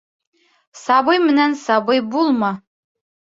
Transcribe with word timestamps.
Сабый 0.83 1.19
менән 1.25 1.53
сабый 1.65 2.03
булма. 2.15 2.51